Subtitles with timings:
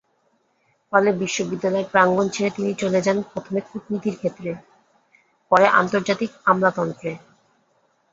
[0.93, 4.49] ফলে বিশ্ববিদ্যালয়-প্রাঙ্গণ ছেড়ে তিনি চলে যান প্রথমে কূটনীতির ক্ষেত্রে,
[5.51, 7.11] পরে আন্তর্জাতিক আমলাতন্ত্রে।